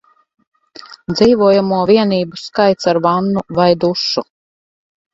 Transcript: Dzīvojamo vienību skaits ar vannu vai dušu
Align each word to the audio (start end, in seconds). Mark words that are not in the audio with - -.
Dzīvojamo 1.11 1.83
vienību 1.91 2.41
skaits 2.47 2.91
ar 2.95 3.03
vannu 3.09 3.47
vai 3.63 3.71
dušu 3.89 4.29